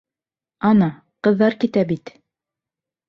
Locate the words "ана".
0.69-0.87